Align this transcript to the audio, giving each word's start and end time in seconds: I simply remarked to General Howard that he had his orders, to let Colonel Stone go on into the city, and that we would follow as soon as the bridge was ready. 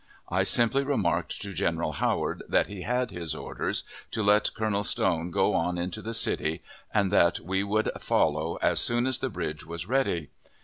I 0.29 0.41
simply 0.41 0.83
remarked 0.83 1.39
to 1.43 1.53
General 1.53 1.91
Howard 1.91 2.41
that 2.49 2.65
he 2.65 2.81
had 2.81 3.11
his 3.11 3.35
orders, 3.35 3.83
to 4.09 4.23
let 4.23 4.51
Colonel 4.55 4.83
Stone 4.83 5.29
go 5.29 5.53
on 5.53 5.77
into 5.77 6.01
the 6.01 6.15
city, 6.15 6.63
and 6.91 7.11
that 7.11 7.39
we 7.39 7.63
would 7.63 7.91
follow 7.99 8.57
as 8.63 8.79
soon 8.79 9.05
as 9.05 9.19
the 9.19 9.29
bridge 9.29 9.63
was 9.63 9.85
ready. 9.85 10.31